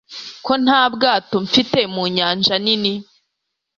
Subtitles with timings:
[0.45, 2.93] Ko nta bwato mfite mu nyanja nini